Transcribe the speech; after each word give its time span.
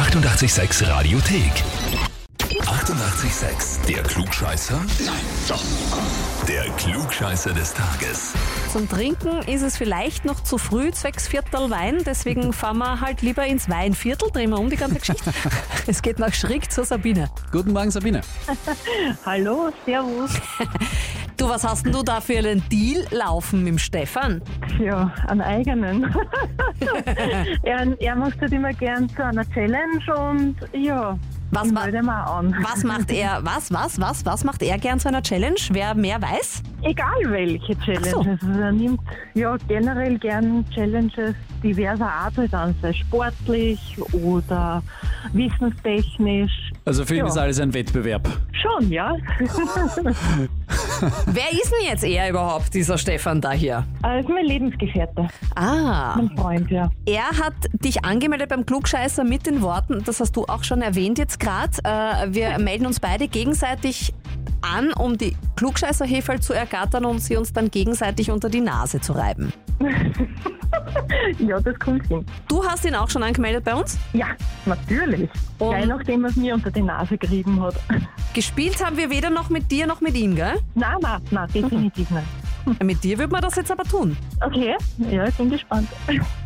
886 0.00 0.88
Radiothek. 0.88 1.52
88,6. 2.38 3.86
Der 3.86 4.02
Klugscheißer? 4.02 4.80
Nein, 5.04 5.14
doch. 5.46 5.62
Der 6.48 6.64
Klugscheißer 6.70 7.52
des 7.52 7.74
Tages. 7.74 8.32
Zum 8.72 8.88
Trinken 8.88 9.42
ist 9.42 9.60
es 9.60 9.76
vielleicht 9.76 10.24
noch 10.24 10.42
zu 10.42 10.56
früh, 10.56 10.90
zwecks 10.90 11.28
Viertel 11.28 11.68
Wein. 11.68 12.02
Deswegen 12.06 12.54
fahren 12.54 12.78
wir 12.78 13.02
halt 13.02 13.20
lieber 13.20 13.44
ins 13.44 13.68
Weinviertel, 13.68 14.30
drehen 14.30 14.48
wir 14.48 14.58
um 14.58 14.70
die 14.70 14.76
ganze 14.76 15.00
Geschichte. 15.00 15.34
es 15.86 16.00
geht 16.00 16.18
nach 16.18 16.32
Schrick 16.32 16.72
zur 16.72 16.86
Sabine. 16.86 17.28
Guten 17.52 17.72
Morgen, 17.72 17.90
Sabine. 17.90 18.22
Hallo, 19.26 19.70
servus. 19.84 20.30
Du, 21.40 21.48
was 21.48 21.66
hast 21.66 21.86
denn 21.86 21.92
du 21.92 22.02
da 22.02 22.20
für 22.20 22.36
einen 22.36 22.62
Deal 22.68 23.02
laufen 23.12 23.60
mit 23.60 23.68
dem 23.68 23.78
Stefan? 23.78 24.42
Ja, 24.78 25.10
einen 25.26 25.40
eigenen. 25.40 26.04
er, 27.62 27.98
er 27.98 28.14
macht 28.14 28.38
halt 28.42 28.52
immer 28.52 28.74
gern 28.74 29.08
zu 29.08 29.24
einer 29.24 29.48
Challenge 29.48 30.04
und 30.18 30.56
ja, 30.74 31.18
Was, 31.50 31.72
ma 31.72 31.86
was 32.62 32.84
macht 32.84 33.10
er, 33.10 33.40
was, 33.42 33.72
was, 33.72 33.98
was, 33.98 34.26
was 34.26 34.44
macht 34.44 34.62
er 34.62 34.76
gern 34.76 35.00
zu 35.00 35.08
einer 35.08 35.22
Challenge? 35.22 35.56
Wer 35.70 35.94
mehr 35.94 36.20
weiß? 36.20 36.62
Egal 36.82 37.08
welche 37.24 37.78
Challenge. 37.78 38.10
So. 38.10 38.18
Also 38.20 38.60
er 38.60 38.72
nimmt 38.72 39.00
ja 39.32 39.56
generell 39.66 40.18
gern 40.18 40.66
Challenges 40.74 41.34
diverser 41.62 42.10
Art 42.10 42.36
halt 42.36 42.52
an, 42.52 42.74
sei 42.82 42.92
sportlich 42.92 43.96
oder 44.12 44.82
wissenstechnisch. 45.32 46.70
Also 46.84 47.06
für 47.06 47.14
ihn 47.14 47.20
Ja. 47.20 47.26
ist 47.28 47.38
alles 47.38 47.60
ein 47.60 47.72
Wettbewerb. 47.72 48.28
Schon, 48.52 48.90
ja. 48.90 49.16
Wer 51.26 51.52
ist 51.52 51.70
denn 51.72 51.86
jetzt 51.88 52.04
er 52.04 52.28
überhaupt, 52.30 52.74
dieser 52.74 52.98
Stefan 52.98 53.40
da 53.40 53.52
hier? 53.52 53.84
Er 54.02 54.20
ist 54.20 54.28
mein 54.28 54.44
Lebensgefährte, 54.44 55.28
Ah, 55.54 56.14
mein 56.16 56.30
Freund, 56.36 56.70
ja. 56.70 56.90
er 57.06 57.28
hat 57.38 57.54
dich 57.72 58.04
angemeldet 58.04 58.48
beim 58.50 58.66
Klugscheißer 58.66 59.24
mit 59.24 59.46
den 59.46 59.62
Worten, 59.62 60.02
das 60.04 60.20
hast 60.20 60.36
du 60.36 60.44
auch 60.44 60.64
schon 60.64 60.82
erwähnt 60.82 61.18
jetzt 61.18 61.40
gerade, 61.40 61.72
äh, 61.84 62.32
wir 62.34 62.58
melden 62.58 62.86
uns 62.86 63.00
beide 63.00 63.28
gegenseitig 63.28 64.12
an, 64.62 64.92
um 64.92 65.16
die 65.16 65.36
Klugscheißer-Heferl 65.56 66.40
zu 66.40 66.52
ergattern 66.52 67.04
und 67.04 67.20
sie 67.20 67.36
uns 67.36 67.52
dann 67.52 67.70
gegenseitig 67.70 68.30
unter 68.30 68.48
die 68.50 68.60
Nase 68.60 69.00
zu 69.00 69.12
reiben. 69.12 69.52
Ja, 71.38 71.58
das 71.60 71.78
kommt 71.78 72.06
hin. 72.06 72.24
Du 72.48 72.62
hast 72.64 72.84
ihn 72.84 72.94
auch 72.94 73.08
schon 73.08 73.22
angemeldet 73.22 73.64
bei 73.64 73.74
uns? 73.74 73.98
Ja, 74.12 74.26
natürlich. 74.66 75.28
Und- 75.58 75.70
Gleich 75.70 75.86
nachdem 75.86 76.24
er 76.24 76.30
es 76.30 76.36
mir 76.36 76.54
unter 76.54 76.70
die 76.70 76.82
Nase 76.82 77.16
gerieben 77.18 77.60
hat. 77.62 77.74
Gespielt 78.34 78.84
haben 78.84 78.96
wir 78.96 79.10
weder 79.10 79.30
noch 79.30 79.50
mit 79.50 79.70
dir 79.70 79.86
noch 79.86 80.00
mit 80.00 80.16
ihm, 80.16 80.34
gell? 80.36 80.54
Nein, 80.74 80.96
nein, 81.00 81.20
nein, 81.30 81.48
definitiv 81.54 82.10
nicht. 82.10 82.26
Mit 82.84 83.02
dir 83.02 83.18
würde 83.18 83.32
man 83.32 83.40
das 83.40 83.56
jetzt 83.56 83.70
aber 83.72 83.84
tun. 83.84 84.14
Okay, 84.44 84.76
ja, 85.10 85.24
ich 85.26 85.34
bin 85.34 85.48
gespannt. 85.48 85.88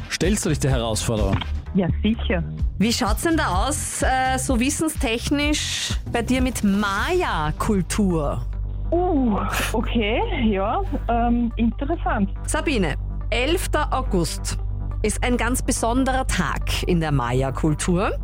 Stellst 0.09 0.45
du 0.45 0.49
dich 0.51 0.61
der 0.61 0.71
Herausforderung? 0.71 1.37
Ja, 1.75 1.89
sicher. 2.05 2.41
Wie 2.79 2.93
schaut's 2.93 3.23
denn 3.23 3.37
da 3.37 3.67
aus, 3.67 4.01
äh, 4.03 4.39
so 4.39 4.59
wissenstechnisch 4.61 5.91
bei 6.13 6.23
dir 6.23 6.41
mit 6.41 6.63
Maya-Kultur? 6.63 8.47
Uh, 8.93 9.39
okay, 9.73 10.21
ja, 10.49 10.83
ähm, 11.09 11.53
interessant. 11.57 12.31
Sabine, 12.47 12.95
11. 13.35 13.71
August 13.91 14.57
ist 15.03 15.23
ein 15.25 15.37
ganz 15.37 15.61
besonderer 15.61 16.25
Tag 16.29 16.85
in 16.85 17.01
der 17.01 17.11
Maya-Kultur. 17.11 18.17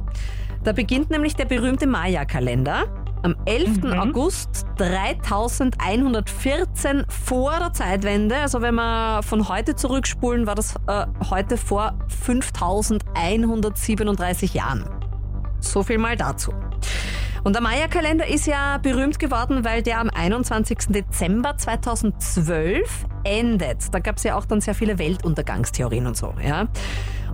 Da 0.63 0.71
beginnt 0.71 1.11
nämlich 1.11 1.35
der 1.35 1.47
berühmte 1.47 1.89
Maya-Kalender. 1.89 2.85
Am 3.25 3.35
11. 3.45 3.93
August 3.99 4.67
3114 4.77 7.07
vor 7.09 7.59
der 7.59 7.73
Zeitwende, 7.73 8.37
also 8.37 8.63
wenn 8.63 8.77
wir 8.77 9.25
von 9.25 9.49
heute 9.49 9.75
zurückspulen, 9.75 10.47
war 10.47 10.55
das 10.55 10.77
äh, 10.87 11.07
heute 11.29 11.57
vor 11.57 11.99
5137 12.07 14.55
Jahren. 14.55 14.85
So 15.59 15.83
viel 15.83 15.99
mal 15.99 16.17
dazu. 16.17 16.53
Und 17.43 17.55
der 17.55 17.63
Maya-Kalender 17.63 18.27
ist 18.27 18.47
ja 18.47 18.79
berühmt 18.79 19.19
geworden, 19.19 19.65
weil 19.65 19.83
der 19.83 20.01
am 20.01 20.11
21. 20.11 20.79
Dezember 20.89 21.57
2012 21.57 23.07
endet. 23.25 23.95
Da 23.95 23.99
gab 23.99 24.17
es 24.17 24.25
ja 24.25 24.37
auch 24.37 24.45
dann 24.45 24.61
sehr 24.61 24.75
viele 24.75 24.99
Weltuntergangstheorien 24.99 26.07
und 26.07 26.17
so. 26.17 26.35
Ja? 26.45 26.69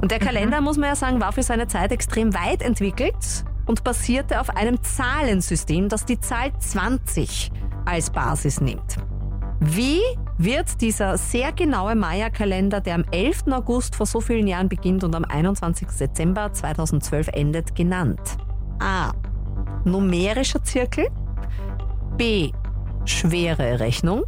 Und 0.01 0.11
der 0.11 0.19
Kalender, 0.19 0.61
muss 0.61 0.77
man 0.77 0.91
ja 0.91 0.97
sagen, 0.97 1.21
war 1.21 1.33
für 1.33 1.43
seine 1.43 1.67
Zeit 1.67 1.91
extrem 1.91 2.35
weit 2.35 2.63
entwickelt 2.63 3.45
und 3.67 3.83
basierte 3.83 4.41
auf 4.41 4.51
einem 4.51 4.83
Zahlensystem, 4.83 5.89
das 5.89 6.05
die 6.05 6.21
Zahl 6.21 6.53
20 6.59 7.51
als 7.85 8.11
Basis 8.11 8.61
nimmt. 8.61 8.97
Wie 9.59 10.01
wird 10.39 10.81
dieser 10.83 11.17
sehr 11.17 11.51
genaue 11.53 11.95
Maya-Kalender, 11.95 12.81
der 12.81 12.97
am 12.97 13.05
11. 13.11 13.45
August 13.51 13.97
vor 13.97 14.07
so 14.07 14.21
vielen 14.21 14.47
Jahren 14.47 14.69
beginnt 14.69 15.03
und 15.03 15.15
am 15.15 15.25
21. 15.25 15.89
Dezember 15.99 16.53
2012 16.53 17.29
endet, 17.29 17.75
genannt? 17.75 18.21
A. 18.79 19.13
Numerischer 19.87 20.63
Zirkel. 20.65 21.07
B. 22.17 22.51
Schwere 23.05 23.79
Rechnung. 23.79 24.25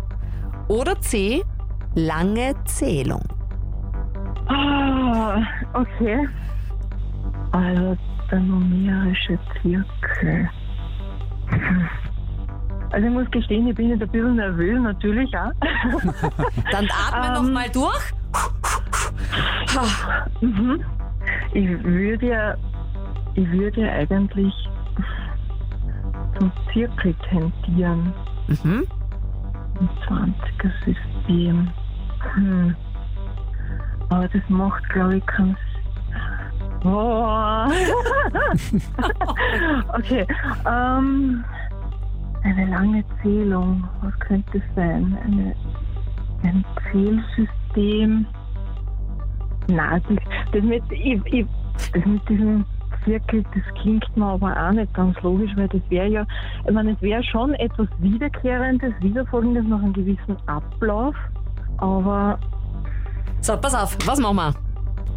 Oder 0.68 1.00
C. 1.00 1.42
Lange 1.96 2.54
Zählung. 2.64 3.22
Ah, 4.46 5.42
okay. 5.74 6.28
Also 7.50 7.96
der 8.30 8.38
numerische 8.38 9.36
Zirkel. 9.60 10.48
Hm. 11.48 11.88
Also 12.90 13.06
ich 13.06 13.12
muss 13.12 13.30
gestehen, 13.32 13.66
ich 13.66 13.74
bin 13.74 13.88
jetzt 13.88 14.02
ein 14.02 14.10
bisschen 14.10 14.36
nervös, 14.36 14.80
natürlich 14.80 15.36
auch. 15.36 15.50
Dann 16.70 16.88
atme 17.10 17.34
noch 17.34 17.50
mal 17.50 17.68
durch. 17.70 18.12
Mhm. 20.40 20.84
Ich 21.52 21.82
würde 21.82 22.26
ja, 22.28 22.54
ich 23.34 23.50
würde 23.50 23.80
ja 23.80 23.92
eigentlich 23.92 24.54
zum 26.38 26.52
Zirkel 26.72 27.14
tendieren. 27.28 28.12
Mhm. 28.46 28.86
Im 29.80 29.88
20er 30.06 30.72
System. 30.84 31.68
Hm. 32.34 32.74
Aber 34.08 34.28
das 34.28 34.42
macht, 34.48 34.88
glaube 34.88 35.18
ich, 35.18 35.26
keinen 35.26 35.56
Boah. 36.80 37.70
okay. 39.94 40.26
Ähm, 40.64 41.44
eine 42.44 42.66
lange 42.66 43.04
Zählung. 43.22 43.88
Was 44.00 44.16
könnte 44.20 44.58
es 44.58 44.64
sein? 44.76 45.18
Eine, 45.24 45.54
ein 46.44 46.64
Zählsystem. 46.90 48.26
Nein, 49.68 50.02
das, 50.08 50.18
das, 50.52 50.62
mit, 50.62 50.82
ich, 50.90 51.20
ich, 51.26 51.46
das 51.92 52.04
mit 52.04 52.28
diesem 52.28 52.64
Zirkel, 53.08 53.42
das 53.54 53.74
klingt 53.80 54.16
mir 54.16 54.26
aber 54.26 54.54
auch 54.54 54.72
nicht 54.72 54.92
ganz 54.92 55.18
logisch, 55.22 55.50
weil 55.56 55.68
das 55.68 55.80
wäre 55.88 56.06
ja, 56.08 56.26
ich 56.66 56.72
meine, 56.72 56.92
es 56.92 57.00
wäre 57.02 57.22
schon 57.22 57.54
etwas 57.54 57.88
Wiederkehrendes, 57.98 58.92
Wiederfolgendes 59.00 59.64
nach 59.66 59.82
einem 59.82 59.94
gewissen 59.94 60.36
Ablauf, 60.46 61.14
aber 61.78 62.38
So, 63.40 63.56
pass 63.56 63.74
auf, 63.74 63.96
was 64.06 64.18
machen 64.20 64.36
wir? 64.36 64.54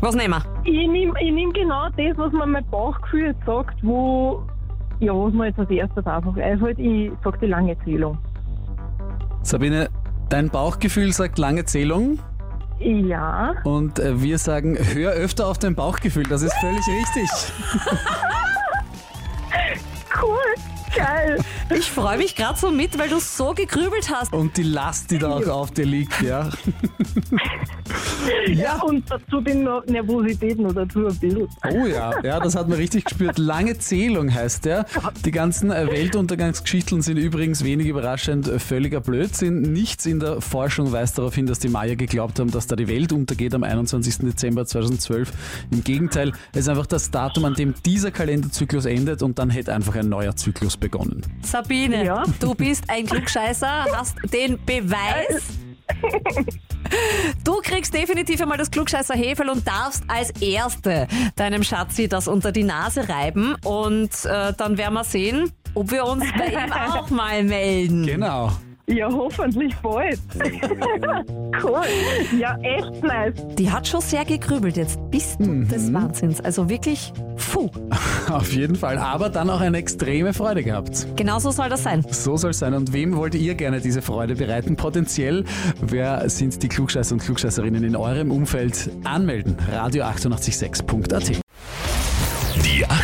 Was 0.01 0.15
nehmen 0.15 0.33
wir? 0.35 0.63
ich 0.63 0.87
nehme 0.87 1.13
ich 1.19 1.31
nehm 1.31 1.51
genau 1.53 1.89
das, 1.89 2.17
was 2.17 2.31
mir 2.31 2.45
mein 2.45 2.65
Bauchgefühl 2.71 3.25
jetzt 3.27 3.45
sagt, 3.45 3.75
wo, 3.83 4.41
ja, 4.99 5.13
was 5.13 5.33
mir 5.33 5.47
jetzt 5.47 5.59
als 5.59 5.69
erstes 5.69 6.05
einfach 6.07 6.35
einfällt, 6.37 6.79
ich 6.79 7.11
sag 7.23 7.39
die 7.39 7.47
lange 7.47 7.77
Zählung. 7.83 8.17
Sabine, 9.43 9.89
dein 10.29 10.49
Bauchgefühl 10.49 11.11
sagt 11.11 11.37
lange 11.37 11.65
Zählung 11.65 12.19
Ja, 12.83 13.55
und 13.63 13.99
äh, 13.99 14.21
wir 14.21 14.37
sagen, 14.39 14.77
hör 14.93 15.11
öfter 15.11 15.47
auf 15.47 15.59
dein 15.59 15.75
Bauchgefühl. 15.75 16.23
Das 16.23 16.41
ist 16.41 16.53
völlig 16.59 16.81
richtig. 16.87 17.29
Ich 21.75 21.89
freue 21.89 22.17
mich 22.17 22.35
gerade 22.35 22.59
so 22.59 22.71
mit, 22.71 22.97
weil 22.97 23.09
du 23.09 23.19
so 23.19 23.53
gegrübelt 23.53 24.09
hast. 24.09 24.33
Und 24.33 24.57
die 24.57 24.63
Last, 24.63 25.11
die 25.11 25.17
da 25.17 25.29
auch 25.29 25.47
auf 25.47 25.71
dir 25.71 25.85
liegt, 25.85 26.21
ja. 26.21 26.49
Ja, 28.47 28.81
und 28.81 29.09
dazu 29.09 29.41
die 29.41 29.53
Nervosität 29.91 30.59
noch 30.59 30.73
dazu 30.73 31.07
ein 31.07 31.15
bisschen. 31.17 31.47
Oh 31.69 31.85
ja, 31.85 32.13
ja, 32.23 32.39
das 32.39 32.55
hat 32.55 32.67
man 32.67 32.77
richtig 32.77 33.05
gespürt. 33.05 33.37
Lange 33.37 33.77
Zählung 33.77 34.33
heißt 34.33 34.65
der. 34.65 34.85
Die 35.25 35.31
ganzen 35.31 35.71
äh, 35.71 35.87
Weltuntergangsgeschichten 35.87 37.01
sind 37.01 37.17
übrigens 37.17 37.63
wenig 37.63 37.87
überraschend 37.87 38.47
äh, 38.47 38.59
völliger 38.59 39.01
Blödsinn. 39.01 39.61
Nichts 39.61 40.05
in 40.05 40.19
der 40.19 40.41
Forschung 40.41 40.91
weist 40.91 41.17
darauf 41.17 41.35
hin, 41.35 41.45
dass 41.45 41.59
die 41.59 41.69
Maya 41.69 41.95
geglaubt 41.95 42.39
haben, 42.39 42.51
dass 42.51 42.67
da 42.67 42.75
die 42.75 42.87
Welt 42.87 43.11
untergeht 43.11 43.53
am 43.53 43.63
21. 43.63 44.19
Dezember 44.19 44.65
2012. 44.65 45.31
Im 45.71 45.83
Gegenteil, 45.83 46.33
es 46.53 46.61
ist 46.61 46.69
einfach 46.69 46.87
das 46.87 47.11
Datum, 47.11 47.45
an 47.45 47.55
dem 47.55 47.73
dieser 47.85 48.11
Kalenderzyklus 48.11 48.85
endet 48.85 49.23
und 49.23 49.39
dann 49.39 49.49
hätte 49.49 49.73
einfach 49.73 49.95
ein 49.95 50.09
neuer 50.09 50.35
Zyklus 50.35 50.77
begonnen. 50.77 51.21
Sabine, 51.63 52.03
Ja. 52.05 52.23
du 52.39 52.55
bist 52.55 52.85
ein 52.89 53.05
Klugscheißer, 53.05 53.85
hast 53.95 54.15
den 54.33 54.57
Beweis. 54.65 55.43
Du 57.43 57.57
kriegst 57.61 57.93
definitiv 57.93 58.41
einmal 58.41 58.57
das 58.57 58.71
Klugscheißer 58.71 59.13
Hefel 59.13 59.47
und 59.49 59.67
darfst 59.67 60.03
als 60.07 60.31
Erste 60.41 61.07
deinem 61.35 61.63
Schatzi 61.63 62.07
das 62.07 62.27
unter 62.27 62.51
die 62.51 62.63
Nase 62.63 63.07
reiben 63.07 63.55
und 63.63 64.09
äh, 64.25 64.53
dann 64.57 64.77
werden 64.77 64.93
wir 64.95 65.03
sehen, 65.03 65.51
ob 65.75 65.91
wir 65.91 66.03
uns 66.05 66.25
bei 66.37 66.47
ihm 66.47 66.71
auch 66.93 67.09
mal 67.11 67.43
melden. 67.43 68.05
Genau. 68.07 68.51
Ja, 68.87 69.09
hoffentlich 69.11 69.75
bald. 69.77 70.19
cool. 71.63 71.81
Ja, 72.37 72.57
echt 72.61 73.03
nice. 73.03 73.33
Die 73.57 73.71
hat 73.71 73.87
schon 73.87 74.01
sehr 74.01 74.25
gegrübelt 74.25 74.77
jetzt. 74.77 74.99
Bist 75.11 75.39
du 75.39 75.63
des 75.65 75.93
Wahnsinns. 75.93 76.41
Also 76.41 76.69
wirklich, 76.69 77.13
puh. 77.51 77.69
Auf 78.29 78.51
jeden 78.53 78.75
Fall. 78.75 78.97
Aber 78.97 79.29
dann 79.29 79.49
auch 79.49 79.61
eine 79.61 79.77
extreme 79.77 80.33
Freude 80.33 80.63
gehabt. 80.63 81.07
Genauso 81.15 81.51
soll 81.51 81.69
das 81.69 81.83
sein. 81.83 82.05
So 82.09 82.37
soll 82.37 82.51
es 82.51 82.59
sein. 82.59 82.73
Und 82.73 82.93
wem 82.93 83.15
wollt 83.15 83.35
ihr 83.35 83.55
gerne 83.55 83.81
diese 83.81 84.01
Freude 84.01 84.35
bereiten? 84.35 84.75
Potenziell, 84.75 85.45
wer 85.81 86.29
sind 86.29 86.61
die 86.63 86.67
Klugscheißer 86.67 87.13
und 87.13 87.21
Klugscheißerinnen 87.21 87.83
in 87.83 87.95
eurem 87.95 88.31
Umfeld? 88.31 88.89
Anmelden. 89.03 89.57
Radio886.at. 89.71 91.41